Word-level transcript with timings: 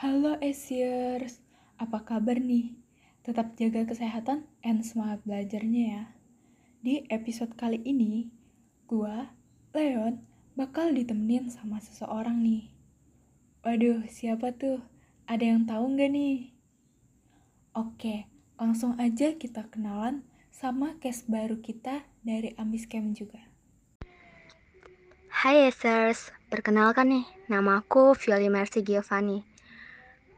Halo 0.00 0.32
Asiers, 0.40 1.44
apa 1.76 2.00
kabar 2.00 2.40
nih? 2.40 2.72
Tetap 3.20 3.52
jaga 3.60 3.84
kesehatan 3.84 4.48
and 4.64 4.80
semangat 4.80 5.20
belajarnya 5.28 5.84
ya. 5.92 6.04
Di 6.80 7.04
episode 7.12 7.52
kali 7.52 7.84
ini, 7.84 8.32
gua, 8.88 9.28
Leon, 9.76 10.24
bakal 10.56 10.96
ditemenin 10.96 11.52
sama 11.52 11.84
seseorang 11.84 12.40
nih. 12.40 12.72
Waduh, 13.60 14.08
siapa 14.08 14.56
tuh? 14.56 14.80
Ada 15.28 15.52
yang 15.52 15.68
tahu 15.68 15.92
nggak 15.92 16.10
nih? 16.16 16.48
Oke, 17.76 18.24
langsung 18.56 18.96
aja 18.96 19.36
kita 19.36 19.68
kenalan 19.68 20.24
sama 20.48 20.96
case 20.96 21.28
baru 21.28 21.60
kita 21.60 22.08
dari 22.24 22.56
Ambis 22.56 22.88
Camp 22.88 23.12
juga. 23.12 23.44
Hai 25.28 25.68
Acers, 25.68 26.32
perkenalkan 26.48 27.12
nih, 27.12 27.24
nama 27.52 27.84
aku 27.84 28.16
Violi 28.16 28.48
Mercy 28.48 28.80
Giovanni. 28.80 29.49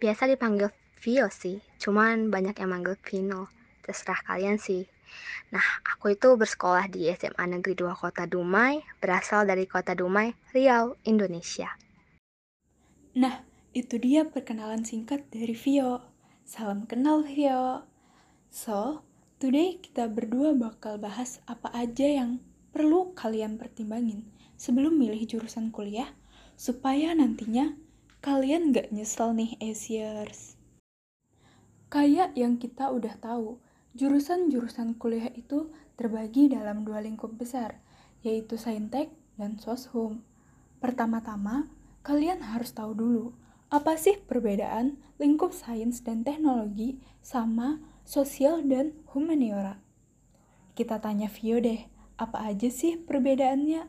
Biasa 0.03 0.27
dipanggil 0.27 0.67
Vio 0.99 1.31
sih, 1.31 1.63
cuman 1.79 2.27
banyak 2.27 2.59
yang 2.59 2.75
manggil 2.75 2.99
Vino. 3.07 3.47
Terserah 3.87 4.19
kalian 4.27 4.59
sih. 4.59 4.83
Nah, 5.55 5.63
aku 5.87 6.19
itu 6.19 6.35
bersekolah 6.35 6.91
di 6.91 7.07
SMA 7.15 7.47
Negeri 7.47 7.79
2 7.79 7.95
Kota 7.95 8.27
Dumai, 8.27 8.83
berasal 8.99 9.47
dari 9.47 9.63
Kota 9.71 9.95
Dumai, 9.95 10.35
Riau, 10.51 10.99
Indonesia. 11.07 11.71
Nah, 13.15 13.47
itu 13.71 13.95
dia 14.03 14.27
perkenalan 14.27 14.83
singkat 14.83 15.31
dari 15.31 15.55
Vio. 15.55 16.03
Salam 16.43 16.83
kenal 16.91 17.23
Vio. 17.23 17.87
So, 18.51 19.07
today 19.39 19.79
kita 19.79 20.11
berdua 20.11 20.51
bakal 20.59 20.99
bahas 20.99 21.39
apa 21.47 21.71
aja 21.79 22.11
yang 22.11 22.43
perlu 22.75 23.15
kalian 23.15 23.55
pertimbangin 23.55 24.27
sebelum 24.59 24.99
milih 24.99 25.31
jurusan 25.31 25.71
kuliah 25.71 26.11
supaya 26.59 27.15
nantinya 27.15 27.79
kalian 28.23 28.71
gak 28.71 28.95
nyesel 28.95 29.35
nih 29.35 29.59
Asiers. 29.59 30.55
Kayak 31.91 32.39
yang 32.39 32.55
kita 32.55 32.87
udah 32.95 33.19
tahu, 33.19 33.59
jurusan-jurusan 33.99 34.95
kuliah 34.95 35.27
itu 35.35 35.75
terbagi 35.99 36.47
dalam 36.47 36.87
dua 36.87 37.03
lingkup 37.03 37.35
besar, 37.35 37.83
yaitu 38.23 38.55
Saintek 38.55 39.11
dan 39.35 39.59
Soshum. 39.59 40.23
Pertama-tama, 40.79 41.67
kalian 42.07 42.47
harus 42.47 42.71
tahu 42.71 42.95
dulu, 42.95 43.35
apa 43.75 43.99
sih 43.99 44.15
perbedaan 44.15 45.03
lingkup 45.19 45.51
sains 45.51 46.07
dan 46.07 46.23
teknologi 46.23 47.03
sama 47.27 47.83
sosial 48.07 48.63
dan 48.63 48.95
humaniora? 49.11 49.83
Kita 50.79 51.03
tanya 51.03 51.27
Vio 51.27 51.59
deh, 51.59 51.91
apa 52.23 52.47
aja 52.47 52.71
sih 52.71 52.95
perbedaannya? 53.03 53.83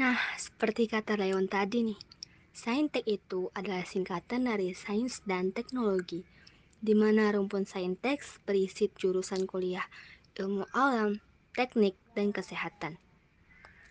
Nah, 0.00 0.16
seperti 0.40 0.88
kata 0.88 1.20
Leon 1.20 1.44
tadi 1.44 1.84
nih, 1.84 2.11
Saintek 2.52 3.08
itu 3.08 3.48
adalah 3.56 3.80
singkatan 3.80 4.44
dari 4.44 4.76
sains 4.76 5.24
dan 5.24 5.56
teknologi, 5.56 6.20
di 6.84 6.92
mana 6.92 7.32
rumpun 7.32 7.64
Saintek 7.64 8.20
berisi 8.44 8.92
jurusan 8.92 9.48
kuliah 9.48 9.88
ilmu 10.36 10.68
alam, 10.76 11.16
teknik, 11.56 11.96
dan 12.12 12.28
kesehatan. 12.28 13.00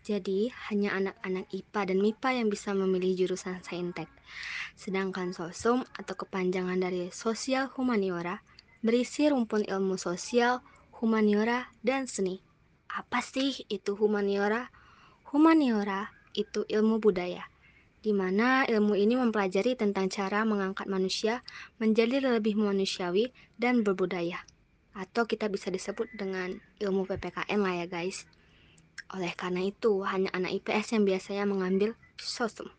Jadi, 0.06 0.54
hanya 0.70 0.94
anak-anak 0.94 1.50
IPA 1.50 1.82
dan 1.90 1.98
MIPA 2.06 2.30
yang 2.38 2.48
bisa 2.54 2.70
memilih 2.78 3.26
jurusan 3.26 3.66
Saintek. 3.66 4.10
Sedangkan 4.78 5.34
Sosum 5.34 5.82
atau 5.98 6.14
kepanjangan 6.14 6.78
dari 6.78 7.10
Sosial 7.10 7.66
Humaniora 7.74 8.46
berisi 8.86 9.26
rumpun 9.26 9.66
ilmu 9.66 9.98
sosial, 9.98 10.62
humaniora, 11.02 11.70
dan 11.82 12.06
seni. 12.06 12.42
Apa 12.94 13.26
sih 13.26 13.66
itu 13.74 13.98
humaniora? 13.98 14.70
Humaniora 15.30 16.10
itu 16.34 16.66
ilmu 16.66 16.98
budaya 16.98 17.51
di 18.02 18.18
mana 18.18 18.66
ilmu 18.66 18.98
ini 18.98 19.14
mempelajari 19.14 19.78
tentang 19.78 20.10
cara 20.10 20.42
mengangkat 20.42 20.90
manusia 20.90 21.46
menjadi 21.78 22.18
lebih 22.18 22.58
manusiawi 22.58 23.30
dan 23.62 23.86
berbudaya. 23.86 24.42
Atau 24.98 25.30
kita 25.30 25.48
bisa 25.48 25.70
disebut 25.70 26.10
dengan 26.18 26.58
ilmu 26.82 27.06
PPKN 27.06 27.62
lah 27.62 27.86
ya 27.86 27.88
guys. 27.88 28.26
Oleh 29.14 29.32
karena 29.38 29.62
itu, 29.64 30.02
hanya 30.04 30.34
anak 30.34 30.60
IPS 30.62 30.98
yang 30.98 31.04
biasanya 31.06 31.46
mengambil 31.46 31.94
sosum. 32.18 32.74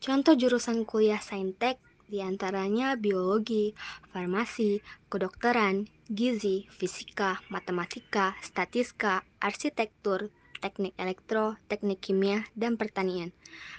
Contoh 0.00 0.32
jurusan 0.32 0.88
kuliah 0.88 1.20
saintek 1.20 1.76
di 2.10 2.18
antaranya 2.24 2.98
biologi, 2.98 3.76
farmasi, 4.10 4.82
kedokteran, 5.06 5.86
gizi, 6.10 6.66
fisika, 6.74 7.38
matematika, 7.52 8.34
statistika, 8.42 9.22
arsitektur, 9.38 10.32
teknik 10.60 10.92
elektro, 11.00 11.56
teknik 11.66 12.04
kimia, 12.04 12.44
dan 12.52 12.76
pertanian. 12.76 13.32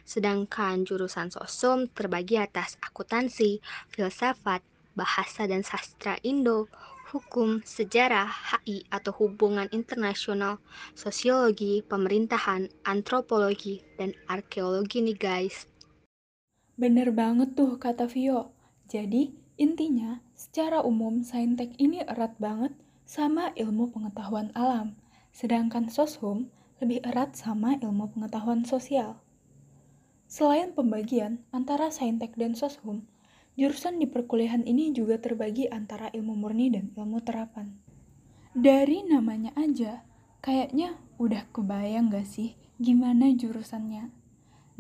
Sedangkan 0.03 0.84
jurusan 0.84 1.30
sosum 1.30 1.86
terbagi 1.94 2.42
atas 2.42 2.75
akuntansi, 2.81 3.62
filsafat, 3.94 4.66
bahasa 4.97 5.47
dan 5.47 5.64
sastra 5.64 6.20
Indo, 6.25 6.68
hukum, 7.12 7.59
sejarah, 7.64 8.28
HI 8.28 8.88
atau 8.88 9.12
hubungan 9.20 9.68
internasional, 9.75 10.64
sosiologi, 10.96 11.84
pemerintahan, 11.84 12.72
antropologi, 12.88 13.84
dan 14.00 14.16
arkeologi 14.31 15.03
nih 15.03 15.18
guys. 15.20 15.68
Bener 16.80 17.12
banget 17.12 17.53
tuh 17.53 17.75
kata 17.78 18.08
Vio. 18.08 18.56
Jadi 18.88 19.36
intinya 19.59 20.24
secara 20.34 20.81
umum 20.81 21.22
saintek 21.22 21.75
ini 21.78 22.02
erat 22.02 22.36
banget 22.40 22.74
sama 23.03 23.52
ilmu 23.59 23.91
pengetahuan 23.91 24.50
alam. 24.56 24.96
Sedangkan 25.36 25.91
soshum 25.91 26.47
lebih 26.81 27.06
erat 27.06 27.38
sama 27.38 27.78
ilmu 27.78 28.09
pengetahuan 28.18 28.66
sosial. 28.66 29.22
Selain 30.25 30.74
pembagian 30.74 31.46
antara 31.53 31.94
saintek 31.94 32.34
dan 32.34 32.58
soshum, 32.58 33.06
jurusan 33.53 34.02
di 34.02 34.09
perkuliahan 34.09 34.66
ini 34.66 34.90
juga 34.90 35.22
terbagi 35.22 35.70
antara 35.70 36.09
ilmu 36.09 36.34
murni 36.34 36.74
dan 36.74 36.90
ilmu 36.97 37.22
terapan. 37.22 37.70
Dari 38.58 39.06
namanya 39.06 39.53
aja, 39.53 40.02
kayaknya 40.41 40.97
udah 41.22 41.46
kebayang 41.53 42.09
gak 42.09 42.25
sih 42.25 42.58
gimana 42.81 43.30
jurusannya? 43.30 44.09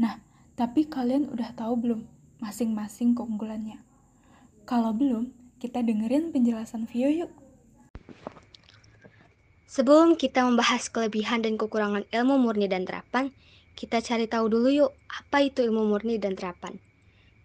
Nah, 0.01 0.17
tapi 0.57 0.89
kalian 0.89 1.29
udah 1.29 1.53
tahu 1.53 1.77
belum 1.77 2.01
masing-masing 2.41 3.13
keunggulannya? 3.13 3.77
Kalau 4.65 4.89
belum, 4.89 5.29
kita 5.61 5.85
dengerin 5.85 6.33
penjelasan 6.33 6.89
Vio 6.89 7.13
yuk. 7.13 7.29
Sebelum 9.71 10.19
kita 10.19 10.43
membahas 10.43 10.91
kelebihan 10.91 11.47
dan 11.47 11.55
kekurangan 11.55 12.03
ilmu 12.11 12.35
murni 12.43 12.67
dan 12.67 12.83
terapan, 12.83 13.31
kita 13.79 14.03
cari 14.03 14.27
tahu 14.27 14.51
dulu 14.51 14.67
yuk, 14.67 14.91
apa 15.07 15.47
itu 15.47 15.63
ilmu 15.63 15.87
murni 15.87 16.19
dan 16.19 16.35
terapan. 16.35 16.75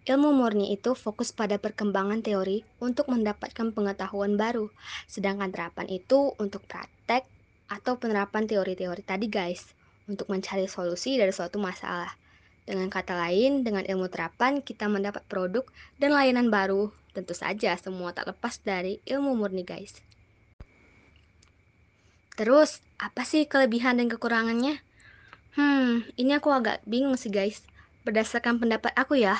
Ilmu 0.03 0.35
murni 0.35 0.75
itu 0.75 0.91
fokus 0.91 1.31
pada 1.31 1.55
perkembangan 1.55 2.19
teori 2.19 2.67
untuk 2.83 3.07
mendapatkan 3.07 3.71
pengetahuan 3.71 4.35
baru, 4.35 4.67
sedangkan 5.07 5.55
terapan 5.55 5.87
itu 5.87 6.35
untuk 6.35 6.67
praktek 6.67 7.23
atau 7.71 7.95
penerapan 7.95 8.43
teori-teori 8.43 9.07
tadi 9.07 9.31
guys, 9.31 9.63
untuk 10.11 10.27
mencari 10.27 10.67
solusi 10.67 11.15
dari 11.15 11.31
suatu 11.31 11.63
masalah. 11.63 12.11
Dengan 12.67 12.91
kata 12.91 13.15
lain, 13.15 13.63
dengan 13.63 13.87
ilmu 13.87 14.11
terapan 14.11 14.59
kita 14.59 14.91
mendapat 14.91 15.23
produk 15.31 15.63
dan 15.95 16.11
layanan 16.11 16.51
baru, 16.51 16.91
tentu 17.15 17.31
saja 17.31 17.79
semua 17.79 18.11
tak 18.11 18.35
lepas 18.35 18.59
dari 18.59 18.99
ilmu 19.07 19.31
murni 19.31 19.63
guys. 19.63 19.95
Terus, 22.37 22.85
apa 23.01 23.25
sih 23.25 23.49
kelebihan 23.49 23.97
dan 23.97 24.13
kekurangannya? 24.13 24.77
Hmm, 25.57 26.05
ini 26.21 26.37
aku 26.37 26.53
agak 26.53 26.85
bingung 26.85 27.17
sih 27.17 27.33
guys. 27.33 27.65
Berdasarkan 28.05 28.61
pendapat 28.61 28.93
aku 28.93 29.17
ya, 29.17 29.33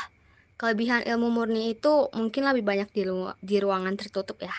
kelebihan 0.57 1.05
ilmu 1.05 1.29
murni 1.29 1.77
itu 1.77 2.09
mungkin 2.17 2.49
lebih 2.49 2.65
banyak 2.65 2.89
di, 2.89 3.05
ru 3.05 3.37
di 3.37 3.61
ruangan 3.61 3.93
tertutup 4.01 4.41
ya. 4.41 4.53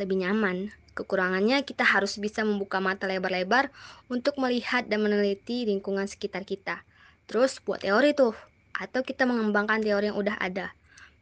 Lebih 0.00 0.24
nyaman. 0.24 0.72
Kekurangannya 0.96 1.60
kita 1.68 1.84
harus 1.84 2.16
bisa 2.16 2.40
membuka 2.40 2.80
mata 2.80 3.04
lebar-lebar 3.04 3.68
untuk 4.08 4.40
melihat 4.40 4.88
dan 4.88 5.04
meneliti 5.04 5.68
lingkungan 5.68 6.08
sekitar 6.08 6.48
kita. 6.48 6.80
Terus 7.28 7.60
buat 7.60 7.84
teori 7.84 8.16
tuh, 8.16 8.32
atau 8.72 9.04
kita 9.04 9.28
mengembangkan 9.28 9.84
teori 9.84 10.08
yang 10.08 10.16
udah 10.16 10.40
ada. 10.40 10.72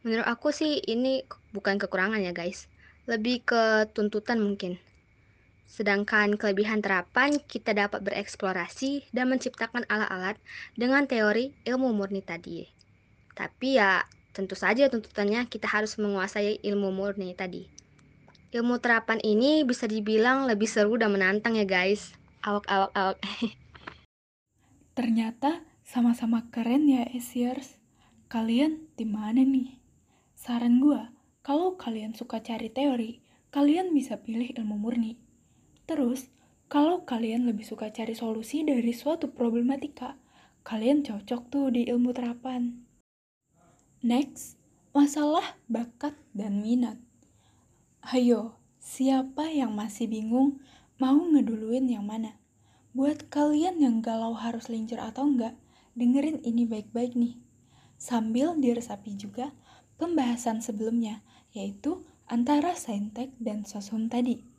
Menurut 0.07 0.27
aku 0.27 0.55
sih 0.55 0.79
ini 0.79 1.27
bukan 1.51 1.75
kekurangan 1.75 2.23
ya 2.23 2.31
guys. 2.31 2.71
Lebih 3.03 3.43
ke 3.43 3.91
tuntutan 3.91 4.39
mungkin. 4.39 4.79
Sedangkan 5.71 6.35
kelebihan 6.35 6.83
terapan, 6.83 7.39
kita 7.47 7.71
dapat 7.71 8.03
bereksplorasi 8.03 9.07
dan 9.15 9.31
menciptakan 9.31 9.87
alat-alat 9.87 10.35
dengan 10.75 11.07
teori 11.07 11.55
ilmu 11.63 11.95
murni 11.95 12.19
tadi. 12.19 12.67
Tapi 13.31 13.79
ya, 13.79 14.03
tentu 14.35 14.59
saja 14.59 14.91
tuntutannya 14.91 15.47
kita 15.47 15.71
harus 15.71 15.95
menguasai 15.95 16.59
ilmu 16.59 16.91
murni 16.91 17.31
tadi. 17.31 17.71
Ilmu 18.51 18.83
terapan 18.83 19.23
ini 19.23 19.63
bisa 19.63 19.87
dibilang 19.87 20.43
lebih 20.43 20.67
seru 20.67 20.99
dan 20.99 21.15
menantang 21.15 21.55
ya 21.55 21.63
guys. 21.63 22.19
Awak, 22.43 22.67
awak, 22.67 22.91
awak. 22.99 23.17
Ternyata 24.91 25.63
sama-sama 25.87 26.51
keren 26.51 26.83
ya 26.91 27.07
Asiers. 27.15 27.79
Kalian 28.27 28.91
di 28.99 29.07
mana 29.07 29.39
nih? 29.39 29.79
Saran 30.35 30.83
gue, 30.83 30.99
kalau 31.39 31.79
kalian 31.79 32.11
suka 32.11 32.43
cari 32.43 32.67
teori, 32.67 33.23
kalian 33.55 33.95
bisa 33.95 34.19
pilih 34.19 34.51
ilmu 34.51 34.75
murni 34.75 35.30
Terus, 35.91 36.31
kalau 36.71 37.03
kalian 37.03 37.51
lebih 37.51 37.67
suka 37.67 37.91
cari 37.91 38.15
solusi 38.15 38.63
dari 38.63 38.95
suatu 38.95 39.27
problematika, 39.35 40.15
kalian 40.63 41.03
cocok 41.03 41.51
tuh 41.51 41.67
di 41.67 41.83
ilmu 41.83 42.15
terapan. 42.15 42.79
Next, 43.99 44.55
masalah 44.95 45.59
bakat 45.67 46.15
dan 46.31 46.63
minat. 46.63 46.95
Hayo, 48.07 48.55
siapa 48.79 49.51
yang 49.51 49.75
masih 49.75 50.07
bingung 50.07 50.63
mau 50.95 51.19
ngeduluin 51.19 51.83
yang 51.91 52.07
mana? 52.07 52.39
Buat 52.95 53.27
kalian 53.27 53.83
yang 53.83 53.99
galau 53.99 54.31
harus 54.31 54.71
lincir 54.71 54.95
atau 54.95 55.27
enggak, 55.27 55.59
dengerin 55.99 56.39
ini 56.47 56.63
baik-baik 56.71 57.19
nih. 57.19 57.35
Sambil 57.99 58.55
diresapi 58.55 59.19
juga 59.19 59.51
pembahasan 59.99 60.63
sebelumnya, 60.63 61.19
yaitu 61.51 62.07
antara 62.31 62.79
saintek 62.79 63.35
dan 63.43 63.67
soshum 63.67 64.07
tadi. 64.07 64.50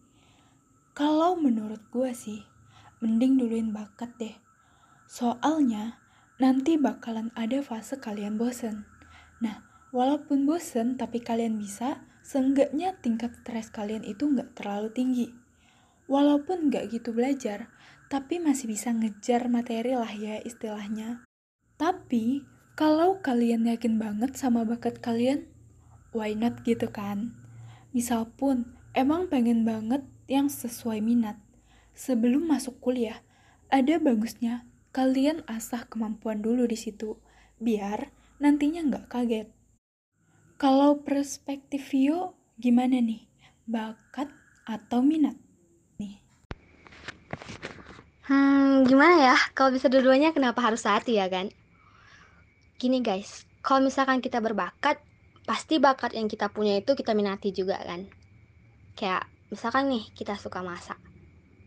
Kalau 0.92 1.40
menurut 1.40 1.80
gue 1.88 2.12
sih, 2.12 2.44
mending 3.00 3.40
duluin 3.40 3.72
bakat 3.72 4.12
deh. 4.20 4.36
Soalnya, 5.08 5.96
nanti 6.36 6.76
bakalan 6.76 7.32
ada 7.32 7.64
fase 7.64 7.96
kalian 7.96 8.36
bosen. 8.36 8.84
Nah, 9.40 9.64
walaupun 9.96 10.44
bosen 10.44 11.00
tapi 11.00 11.24
kalian 11.24 11.56
bisa, 11.56 12.04
seenggaknya 12.20 12.92
tingkat 13.00 13.32
stres 13.40 13.72
kalian 13.72 14.04
itu 14.04 14.28
nggak 14.36 14.52
terlalu 14.52 14.92
tinggi. 14.92 15.28
Walaupun 16.12 16.68
nggak 16.68 16.92
gitu 16.92 17.16
belajar, 17.16 17.72
tapi 18.12 18.36
masih 18.36 18.68
bisa 18.68 18.92
ngejar 18.92 19.48
materi 19.48 19.96
lah 19.96 20.12
ya 20.12 20.44
istilahnya. 20.44 21.24
Tapi, 21.80 22.44
kalau 22.76 23.16
kalian 23.24 23.64
yakin 23.64 23.96
banget 23.96 24.36
sama 24.36 24.68
bakat 24.68 25.00
kalian, 25.00 25.48
why 26.12 26.36
not 26.36 26.60
gitu 26.68 26.92
kan? 26.92 27.32
Misal 27.96 28.28
pun, 28.36 28.76
emang 28.92 29.32
pengen 29.32 29.64
banget 29.64 30.04
yang 30.32 30.48
sesuai 30.48 31.04
minat. 31.04 31.36
Sebelum 31.92 32.48
masuk 32.48 32.80
kuliah, 32.80 33.20
ada 33.68 34.00
bagusnya 34.00 34.64
kalian 34.96 35.44
asah 35.44 35.84
kemampuan 35.84 36.40
dulu 36.40 36.64
di 36.64 36.80
situ, 36.80 37.20
biar 37.60 38.08
nantinya 38.40 38.80
nggak 38.88 39.06
kaget. 39.12 39.48
Kalau 40.56 41.04
perspektif 41.04 41.92
Vio, 41.92 42.32
gimana 42.56 42.96
nih? 42.96 43.28
Bakat 43.68 44.32
atau 44.64 45.04
minat? 45.04 45.36
Nih. 46.00 46.24
Hmm, 48.24 48.88
gimana 48.88 49.20
ya? 49.20 49.36
Kalau 49.52 49.68
bisa 49.68 49.92
dua-duanya 49.92 50.32
kenapa 50.32 50.64
harus 50.64 50.88
satu 50.88 51.12
ya 51.12 51.28
kan? 51.28 51.52
Gini 52.80 53.04
guys, 53.04 53.44
kalau 53.60 53.84
misalkan 53.84 54.24
kita 54.24 54.40
berbakat, 54.40 54.96
pasti 55.44 55.76
bakat 55.76 56.16
yang 56.16 56.30
kita 56.30 56.48
punya 56.48 56.78
itu 56.78 56.94
kita 56.94 57.12
minati 57.12 57.50
juga 57.50 57.76
kan 57.82 58.06
kayak 58.94 59.24
misalkan 59.52 59.92
nih 59.92 60.08
kita 60.16 60.40
suka 60.40 60.64
masak. 60.64 60.96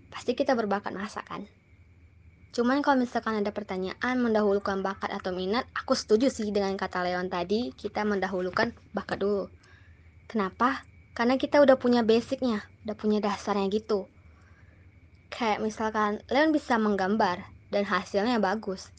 Pasti 0.09 0.33
kita 0.33 0.57
berbakat 0.57 0.89
masak 0.97 1.21
kan? 1.29 1.45
Cuman 2.49 2.81
kalau 2.81 2.97
misalkan 2.97 3.37
ada 3.37 3.53
pertanyaan 3.53 4.17
mendahulukan 4.17 4.81
bakat 4.81 5.13
atau 5.13 5.29
minat 5.37 5.69
aku 5.77 5.93
setuju 5.93 6.33
sih 6.33 6.49
dengan 6.49 6.73
kata 6.73 7.05
Leon 7.05 7.29
tadi 7.29 7.69
kita 7.77 8.01
mendahulukan 8.01 8.73
bakat 8.89 9.21
dulu. 9.21 9.53
Kenapa? 10.25 10.81
Karena 11.13 11.37
kita 11.37 11.61
udah 11.61 11.77
punya 11.77 12.01
basicnya 12.01 12.65
udah 12.89 12.97
punya 12.97 13.21
dasarnya 13.21 13.69
gitu. 13.69 14.09
Kayak 15.29 15.61
misalkan 15.61 16.25
Leon 16.25 16.49
bisa 16.49 16.81
menggambar 16.81 17.45
dan 17.69 17.85
hasilnya 17.85 18.41
bagus. 18.41 18.89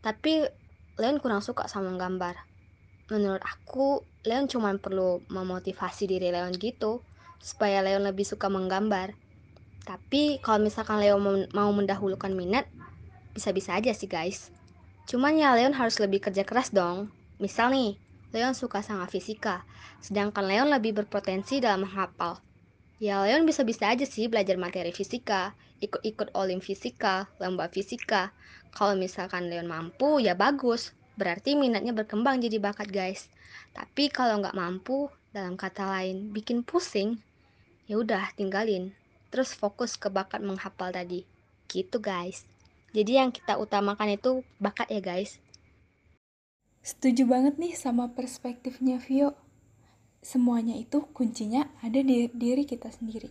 Tapi 0.00 0.48
Leon 0.96 1.20
kurang 1.20 1.44
suka 1.44 1.68
sama 1.68 1.92
menggambar. 1.92 2.38
Menurut 3.12 3.44
aku 3.44 4.08
Leon 4.24 4.48
cuma 4.48 4.72
perlu 4.80 5.20
memotivasi 5.28 6.08
diri 6.08 6.32
Leon 6.32 6.56
gitu 6.56 7.04
supaya 7.42 7.82
Leon 7.82 8.06
lebih 8.06 8.22
suka 8.22 8.46
menggambar. 8.46 9.12
Tapi 9.82 10.38
kalau 10.38 10.62
misalkan 10.62 11.02
Leon 11.02 11.50
mau 11.50 11.68
mendahulukan 11.74 12.30
minat 12.30 12.70
bisa-bisa 13.34 13.74
aja 13.74 13.90
sih 13.90 14.06
guys. 14.06 14.54
Cuman 15.10 15.34
ya 15.34 15.52
Leon 15.58 15.74
harus 15.74 15.98
lebih 15.98 16.22
kerja 16.22 16.46
keras 16.46 16.70
dong. 16.70 17.10
Misal 17.42 17.74
nih 17.74 17.98
Leon 18.30 18.54
suka 18.54 18.80
sama 18.80 19.10
fisika 19.10 19.66
sedangkan 19.98 20.46
Leon 20.46 20.70
lebih 20.70 21.02
berpotensi 21.02 21.58
dalam 21.58 21.84
menghafal. 21.84 22.38
Ya 23.02 23.18
Leon 23.26 23.42
bisa-bisa 23.42 23.90
aja 23.90 24.06
sih 24.06 24.30
belajar 24.30 24.54
materi 24.54 24.94
fisika 24.94 25.58
ikut-ikut 25.82 26.30
olim 26.38 26.62
fisika 26.62 27.26
lomba 27.42 27.66
fisika. 27.66 28.30
Kalau 28.72 28.94
misalkan 28.94 29.50
Leon 29.50 29.66
mampu 29.66 30.22
ya 30.22 30.38
bagus. 30.38 30.94
Berarti 31.18 31.58
minatnya 31.58 31.92
berkembang 31.92 32.40
jadi 32.40 32.56
bakat 32.56 32.88
guys. 32.88 33.28
Tapi 33.76 34.08
kalau 34.08 34.40
nggak 34.40 34.56
mampu, 34.56 35.12
dalam 35.28 35.60
kata 35.60 35.84
lain, 35.84 36.32
bikin 36.32 36.64
pusing, 36.64 37.20
ya 37.92 38.00
udah 38.00 38.32
tinggalin. 38.40 38.96
Terus 39.28 39.52
fokus 39.52 40.00
ke 40.00 40.08
bakat 40.08 40.40
menghafal 40.40 40.88
tadi. 40.96 41.28
Gitu 41.68 42.00
guys. 42.00 42.48
Jadi 42.96 43.20
yang 43.20 43.28
kita 43.28 43.60
utamakan 43.60 44.16
itu 44.16 44.40
bakat 44.56 44.88
ya 44.88 45.04
guys. 45.04 45.36
Setuju 46.80 47.28
banget 47.28 47.60
nih 47.60 47.76
sama 47.76 48.08
perspektifnya 48.16 48.96
Vio. 48.96 49.36
Semuanya 50.24 50.72
itu 50.80 51.04
kuncinya 51.12 51.68
ada 51.84 52.00
di 52.00 52.32
diri 52.32 52.64
kita 52.64 52.88
sendiri. 52.88 53.28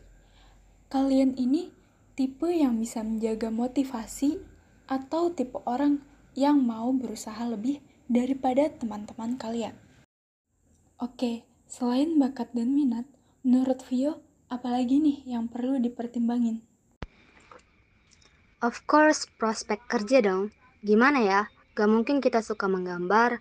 Kalian 0.93 1.41
ini 1.41 1.73
tipe 2.13 2.53
yang 2.53 2.77
bisa 2.77 3.01
menjaga 3.01 3.49
motivasi 3.49 4.37
atau 4.85 5.33
tipe 5.33 5.57
orang 5.65 6.05
yang 6.37 6.61
mau 6.61 6.93
berusaha 6.93 7.41
lebih 7.49 7.81
daripada 8.11 8.69
teman-teman 8.69 9.39
kalian. 9.39 9.75
Oke, 11.01 11.47
selain 11.65 12.19
bakat 12.19 12.51
dan 12.53 12.75
minat, 12.75 13.07
menurut 13.41 13.79
Vio, 13.87 14.21
apalagi 14.51 14.99
nih 14.99 15.23
yang 15.31 15.47
perlu 15.47 15.79
dipertimbangin? 15.79 16.59
Of 18.59 18.83
course, 18.83 19.25
prospek 19.39 19.79
kerja 19.87 20.19
dong. 20.19 20.51
Gimana 20.83 21.23
ya? 21.23 21.41
Gak 21.71 21.87
mungkin 21.87 22.19
kita 22.19 22.43
suka 22.43 22.67
menggambar, 22.67 23.39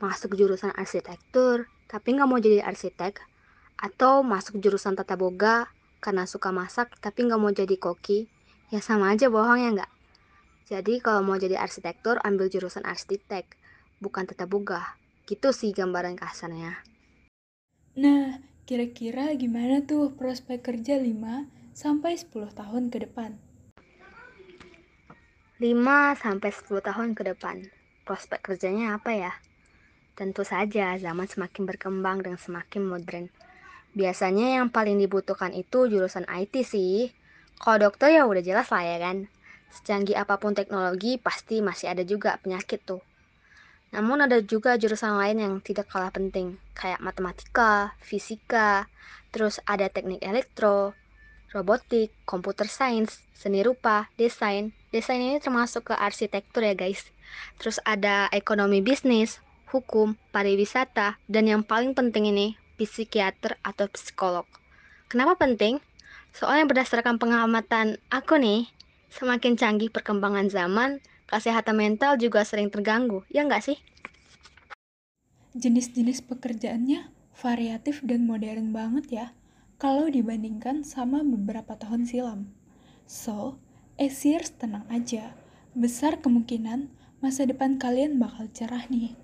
masuk 0.00 0.32
jurusan 0.34 0.72
arsitektur, 0.72 1.68
tapi 1.86 2.16
gak 2.16 2.24
mau 2.24 2.40
jadi 2.40 2.64
arsitek, 2.64 3.20
atau 3.76 4.24
masuk 4.24 4.58
jurusan 4.58 4.96
tata 4.96 5.14
boga 5.14 5.68
karena 6.00 6.24
suka 6.24 6.48
masak 6.48 6.96
tapi 7.04 7.28
gak 7.28 7.36
mau 7.36 7.52
jadi 7.52 7.76
koki, 7.76 8.24
ya 8.72 8.80
sama 8.80 9.12
aja 9.12 9.28
bohong 9.28 9.60
ya 9.60 9.70
nggak? 9.76 9.92
Jadi 10.70 11.04
kalau 11.04 11.20
mau 11.20 11.36
jadi 11.36 11.60
arsitektur, 11.60 12.16
ambil 12.22 12.48
jurusan 12.48 12.86
arsitek, 12.88 13.44
bukan 14.00 14.24
tata 14.24 14.48
boga. 14.48 14.96
Gitu 15.28 15.52
sih 15.52 15.74
gambaran 15.74 16.16
kasarnya. 16.16 16.80
Nah, 17.98 18.49
kira-kira 18.70 19.34
gimana 19.34 19.82
tuh 19.82 20.14
prospek 20.14 20.62
kerja 20.62 20.94
5 20.94 21.10
sampai 21.74 22.14
10 22.14 22.54
tahun 22.54 22.86
ke 22.86 23.02
depan? 23.02 23.34
5 25.58 26.14
sampai 26.14 26.50
10 26.54 26.78
tahun 26.78 27.18
ke 27.18 27.34
depan. 27.34 27.66
Prospek 28.06 28.38
kerjanya 28.38 28.94
apa 28.94 29.10
ya? 29.10 29.34
Tentu 30.14 30.46
saja 30.46 30.94
zaman 31.02 31.26
semakin 31.26 31.66
berkembang 31.66 32.22
dan 32.22 32.38
semakin 32.38 32.86
modern. 32.86 33.26
Biasanya 33.98 34.62
yang 34.62 34.70
paling 34.70 35.02
dibutuhkan 35.02 35.50
itu 35.50 35.90
jurusan 35.90 36.30
IT 36.30 36.62
sih. 36.62 37.10
Kalau 37.58 37.90
dokter 37.90 38.14
ya 38.14 38.22
udah 38.22 38.38
jelas 38.38 38.70
lah 38.70 38.86
ya 38.86 39.02
kan. 39.02 39.26
Secanggih 39.74 40.14
apa 40.14 40.38
pun 40.38 40.54
teknologi 40.54 41.18
pasti 41.18 41.58
masih 41.58 41.90
ada 41.90 42.06
juga 42.06 42.38
penyakit 42.38 42.86
tuh. 42.86 43.02
Namun 43.90 44.30
ada 44.30 44.38
juga 44.38 44.78
jurusan 44.78 45.18
lain 45.18 45.42
yang 45.42 45.54
tidak 45.58 45.90
kalah 45.90 46.14
penting, 46.14 46.54
kayak 46.80 47.04
matematika, 47.04 47.92
fisika, 48.00 48.88
terus 49.28 49.60
ada 49.68 49.92
teknik 49.92 50.24
elektro, 50.24 50.96
robotik, 51.52 52.08
komputer 52.24 52.64
sains, 52.64 53.20
seni 53.36 53.60
rupa, 53.60 54.08
desain. 54.16 54.72
Desain 54.88 55.20
ini 55.20 55.36
termasuk 55.36 55.92
ke 55.92 55.94
arsitektur 55.94 56.64
ya 56.64 56.72
guys. 56.72 57.04
Terus 57.60 57.78
ada 57.84 58.32
ekonomi 58.32 58.80
bisnis, 58.80 59.44
hukum, 59.68 60.16
pariwisata, 60.32 61.20
dan 61.28 61.44
yang 61.46 61.62
paling 61.62 61.92
penting 61.92 62.26
ini, 62.32 62.58
psikiater 62.80 63.60
atau 63.60 63.86
psikolog. 63.92 64.48
Kenapa 65.12 65.36
penting? 65.36 65.84
Soalnya 66.32 66.64
berdasarkan 66.64 67.20
pengamatan 67.20 68.00
aku 68.08 68.40
nih, 68.40 68.70
semakin 69.12 69.58
canggih 69.58 69.92
perkembangan 69.92 70.48
zaman, 70.48 71.02
kesehatan 71.28 71.76
mental 71.78 72.16
juga 72.16 72.42
sering 72.42 72.70
terganggu, 72.70 73.22
ya 73.30 73.46
nggak 73.46 73.62
sih? 73.62 73.78
Jenis-jenis 75.50 76.22
pekerjaannya 76.30 77.10
variatif 77.34 78.06
dan 78.06 78.22
modern 78.22 78.70
banget 78.70 79.06
ya, 79.10 79.26
kalau 79.82 80.06
dibandingkan 80.06 80.86
sama 80.86 81.26
beberapa 81.26 81.74
tahun 81.74 82.06
silam. 82.06 82.54
So, 83.10 83.58
Asiers 83.98 84.54
tenang 84.54 84.86
aja, 84.86 85.34
besar 85.74 86.22
kemungkinan 86.22 86.94
masa 87.18 87.50
depan 87.50 87.82
kalian 87.82 88.22
bakal 88.22 88.46
cerah 88.54 88.86
nih. 88.86 89.18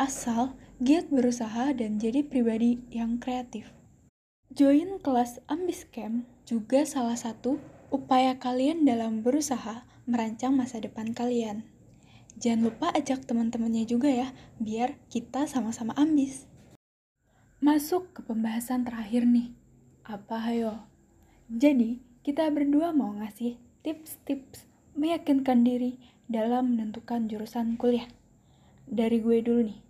Asal 0.00 0.56
giat 0.80 1.12
berusaha 1.12 1.76
dan 1.76 2.00
jadi 2.00 2.24
pribadi 2.24 2.80
yang 2.88 3.20
kreatif. 3.20 3.68
Join 4.56 4.96
kelas 5.04 5.44
Ambis 5.44 5.84
Camp 5.92 6.24
juga 6.48 6.88
salah 6.88 7.20
satu 7.20 7.60
upaya 7.92 8.40
kalian 8.40 8.88
dalam 8.88 9.20
berusaha 9.20 9.84
merancang 10.08 10.56
masa 10.56 10.80
depan 10.80 11.12
kalian. 11.12 11.68
Jangan 12.36 12.68
lupa 12.68 12.92
ajak 12.92 13.24
teman-temannya 13.24 13.88
juga 13.88 14.12
ya, 14.12 14.28
biar 14.60 15.00
kita 15.08 15.48
sama-sama 15.48 15.96
ambis. 15.96 16.44
Masuk 17.64 18.12
ke 18.12 18.20
pembahasan 18.20 18.84
terakhir 18.84 19.24
nih. 19.24 19.56
Apa 20.04 20.44
hayo? 20.44 20.84
Jadi, 21.48 22.04
kita 22.20 22.44
berdua 22.52 22.92
mau 22.92 23.16
ngasih 23.16 23.56
tips-tips 23.80 24.68
meyakinkan 24.92 25.64
diri 25.64 25.96
dalam 26.28 26.76
menentukan 26.76 27.24
jurusan 27.24 27.80
kuliah. 27.80 28.10
Dari 28.84 29.16
gue 29.24 29.40
dulu 29.40 29.72
nih. 29.72 29.80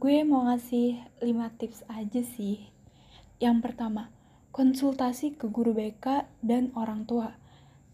Gue 0.00 0.26
mau 0.26 0.50
ngasih 0.50 0.98
5 1.22 1.60
tips 1.62 1.86
aja 1.86 2.26
sih. 2.26 2.74
Yang 3.38 3.70
pertama, 3.70 4.10
konsultasi 4.50 5.38
ke 5.38 5.46
guru 5.46 5.78
BK 5.78 6.26
dan 6.42 6.74
orang 6.74 7.06
tua. 7.06 7.38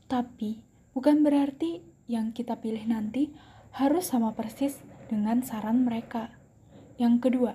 Tapi, 0.08 0.64
bukan 0.96 1.20
berarti 1.20 1.84
yang 2.06 2.30
kita 2.34 2.58
pilih 2.58 2.86
nanti 2.86 3.34
harus 3.74 4.10
sama 4.10 4.32
persis 4.32 4.80
dengan 5.06 5.42
saran 5.42 5.86
mereka. 5.86 6.32
Yang 6.96 7.28
kedua, 7.28 7.52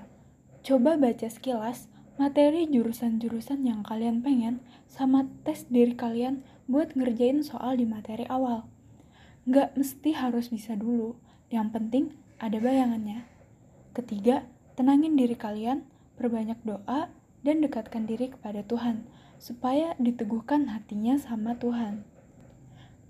coba 0.62 0.96
baca 0.96 1.28
sekilas 1.28 1.90
materi 2.22 2.70
jurusan-jurusan 2.70 3.66
yang 3.66 3.82
kalian 3.82 4.22
pengen 4.22 4.62
sama 4.86 5.26
tes 5.42 5.66
diri 5.66 5.98
kalian 5.98 6.46
buat 6.70 6.94
ngerjain 6.94 7.42
soal 7.42 7.80
di 7.80 7.90
materi 7.90 8.30
awal. 8.30 8.70
Nggak 9.50 9.74
mesti 9.74 10.14
harus 10.14 10.54
bisa 10.54 10.78
dulu, 10.78 11.18
yang 11.50 11.74
penting 11.74 12.14
ada 12.38 12.62
bayangannya. 12.62 13.26
Ketiga, 13.98 14.46
tenangin 14.78 15.18
diri 15.18 15.34
kalian, 15.34 15.90
perbanyak 16.16 16.62
doa, 16.62 17.10
dan 17.42 17.66
dekatkan 17.66 18.06
diri 18.06 18.30
kepada 18.30 18.62
Tuhan, 18.62 19.10
supaya 19.42 19.98
diteguhkan 19.98 20.70
hatinya 20.70 21.18
sama 21.18 21.58
Tuhan. 21.58 22.06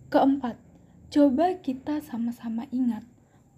Keempat, 0.08 0.56
coba 1.12 1.60
kita 1.60 2.00
sama-sama 2.00 2.66
ingat 2.72 3.04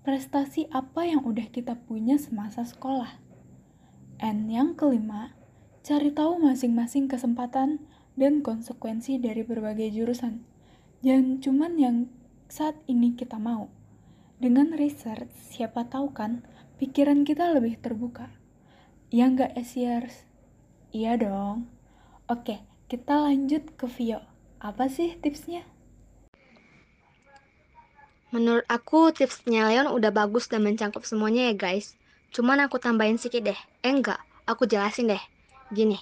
prestasi 0.03 0.67
apa 0.73 1.07
yang 1.07 1.23
udah 1.23 1.47
kita 1.47 1.79
punya 1.79 2.19
semasa 2.19 2.67
sekolah. 2.67 3.21
And 4.19 4.51
yang 4.51 4.75
kelima, 4.75 5.31
Cari 5.83 6.15
tahu 6.15 6.39
masing-masing 6.39 7.11
kesempatan 7.11 7.83
dan 8.15 8.39
konsekuensi 8.39 9.19
dari 9.19 9.43
berbagai 9.43 9.91
jurusan. 9.91 10.39
Jangan 11.03 11.43
cuman 11.43 11.73
yang 11.75 11.97
saat 12.47 12.79
ini 12.87 13.19
kita 13.19 13.35
mau. 13.35 13.67
Dengan 14.39 14.71
research, 14.79 15.27
siapa 15.35 15.91
tahu 15.91 16.15
kan, 16.15 16.47
pikiran 16.79 17.27
kita 17.27 17.51
lebih 17.51 17.75
terbuka. 17.83 18.31
Ya 19.11 19.27
nggak 19.27 19.59
Asiers? 19.59 20.23
Iya 20.95 21.19
dong. 21.19 21.67
Oke, 22.31 22.63
kita 22.87 23.19
lanjut 23.19 23.75
ke 23.75 23.83
Vio. 23.91 24.23
Apa 24.63 24.87
sih 24.87 25.19
tipsnya? 25.19 25.67
Menurut 28.33 28.65
aku 28.65 29.13
tipsnya 29.13 29.69
Leon 29.69 29.93
udah 29.93 30.09
bagus 30.09 30.49
dan 30.49 30.65
mencangkup 30.65 31.05
semuanya 31.05 31.53
ya 31.53 31.53
guys. 31.53 31.93
Cuman 32.33 32.65
aku 32.65 32.81
tambahin 32.81 33.21
sedikit 33.21 33.53
deh. 33.53 33.59
Eh 33.85 33.93
enggak, 33.93 34.17
aku 34.49 34.65
jelasin 34.65 35.05
deh. 35.05 35.21
Gini, 35.69 36.01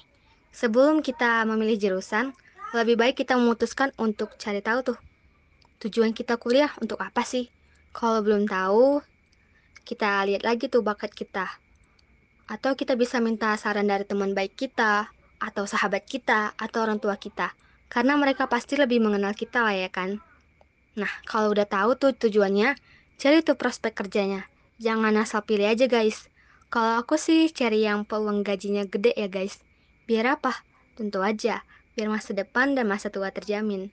sebelum 0.56 1.04
kita 1.04 1.44
memilih 1.44 1.76
jurusan, 1.76 2.32
lebih 2.72 2.96
baik 2.96 3.20
kita 3.20 3.36
memutuskan 3.36 3.92
untuk 4.00 4.40
cari 4.40 4.64
tahu 4.64 4.96
tuh 4.96 4.98
tujuan 5.84 6.16
kita 6.16 6.40
kuliah 6.40 6.72
untuk 6.80 7.04
apa 7.04 7.28
sih. 7.28 7.52
Kalau 7.92 8.24
belum 8.24 8.48
tahu, 8.48 9.04
kita 9.84 10.24
lihat 10.24 10.48
lagi 10.48 10.72
tuh 10.72 10.80
bakat 10.88 11.12
kita. 11.12 11.60
Atau 12.48 12.80
kita 12.80 12.96
bisa 12.96 13.20
minta 13.20 13.52
saran 13.60 13.92
dari 13.92 14.08
teman 14.08 14.32
baik 14.32 14.56
kita, 14.56 15.12
atau 15.36 15.68
sahabat 15.68 16.08
kita, 16.08 16.56
atau 16.56 16.80
orang 16.80 17.04
tua 17.04 17.20
kita. 17.20 17.52
Karena 17.92 18.16
mereka 18.16 18.48
pasti 18.48 18.80
lebih 18.80 19.04
mengenal 19.04 19.36
kita 19.36 19.68
lah 19.68 19.76
ya 19.76 19.92
kan. 19.92 20.24
Nah, 21.00 21.12
kalau 21.24 21.56
udah 21.56 21.64
tahu 21.64 21.96
tuh 21.96 22.12
tujuannya, 22.12 22.76
cari 23.16 23.40
tuh 23.46 23.56
prospek 23.56 23.96
kerjanya. 23.96 24.52
Jangan 24.82 25.16
asal 25.22 25.46
pilih 25.48 25.70
aja 25.70 25.88
guys. 25.88 26.28
Kalau 26.68 27.00
aku 27.00 27.16
sih 27.16 27.48
cari 27.52 27.84
yang 27.84 28.04
peluang 28.04 28.44
gajinya 28.44 28.84
gede 28.88 29.16
ya 29.16 29.28
guys. 29.32 29.64
Biar 30.08 30.40
apa? 30.40 30.64
Tentu 31.00 31.24
aja, 31.24 31.64
biar 31.96 32.08
masa 32.12 32.36
depan 32.36 32.76
dan 32.76 32.88
masa 32.92 33.08
tua 33.08 33.32
terjamin. 33.32 33.92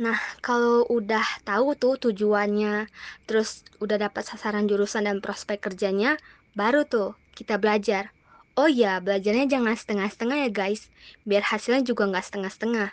Nah, 0.00 0.16
kalau 0.40 0.88
udah 0.88 1.24
tahu 1.44 1.76
tuh 1.76 2.00
tujuannya, 2.00 2.88
terus 3.28 3.62
udah 3.84 4.00
dapat 4.08 4.24
sasaran 4.24 4.64
jurusan 4.64 5.04
dan 5.04 5.20
prospek 5.20 5.60
kerjanya, 5.60 6.16
baru 6.56 6.88
tuh 6.88 7.12
kita 7.36 7.60
belajar. 7.60 8.16
Oh 8.56 8.68
iya, 8.68 9.00
belajarnya 9.00 9.48
jangan 9.48 9.76
setengah-setengah 9.76 10.48
ya 10.48 10.50
guys, 10.52 10.88
biar 11.28 11.44
hasilnya 11.44 11.84
juga 11.84 12.08
nggak 12.08 12.24
setengah-setengah. 12.24 12.92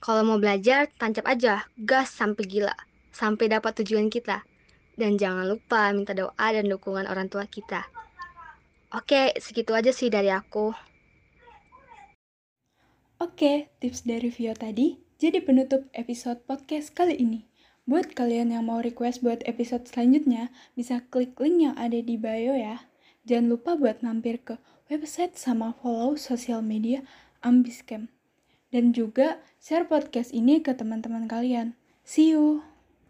Kalau 0.00 0.24
mau 0.24 0.40
belajar, 0.40 0.88
tancap 0.96 1.28
aja, 1.28 1.68
gas 1.76 2.08
sampai 2.08 2.48
gila, 2.48 2.72
sampai 3.12 3.52
dapat 3.52 3.84
tujuan 3.84 4.08
kita. 4.08 4.48
Dan 4.96 5.20
jangan 5.20 5.44
lupa 5.44 5.92
minta 5.92 6.16
doa 6.16 6.46
dan 6.48 6.64
dukungan 6.64 7.04
orang 7.04 7.28
tua 7.28 7.44
kita. 7.44 7.84
Oke, 8.96 9.36
segitu 9.36 9.76
aja 9.76 9.92
sih 9.92 10.08
dari 10.08 10.32
aku. 10.32 10.72
Oke, 13.20 13.68
tips 13.76 14.08
dari 14.08 14.32
Vio 14.32 14.56
tadi 14.56 14.96
jadi 15.20 15.44
penutup 15.44 15.84
episode 15.92 16.40
podcast 16.48 16.96
kali 16.96 17.20
ini. 17.20 17.44
Buat 17.84 18.16
kalian 18.16 18.56
yang 18.56 18.64
mau 18.64 18.80
request 18.80 19.20
buat 19.20 19.44
episode 19.44 19.84
selanjutnya, 19.84 20.48
bisa 20.72 21.04
klik 21.12 21.36
link 21.36 21.60
yang 21.60 21.76
ada 21.76 22.00
di 22.00 22.16
bio 22.16 22.56
ya. 22.56 22.88
Jangan 23.28 23.52
lupa 23.52 23.76
buat 23.76 24.00
mampir 24.00 24.40
ke 24.40 24.56
website 24.88 25.36
sama 25.36 25.76
follow 25.76 26.16
sosial 26.16 26.64
media 26.64 27.04
Ambiscam. 27.44 28.08
Dan 28.70 28.94
juga 28.94 29.42
share 29.58 29.90
podcast 29.90 30.30
ini 30.30 30.62
ke 30.62 30.72
teman-teman 30.74 31.26
kalian. 31.26 31.74
See 32.06 32.30
you! 32.30 32.69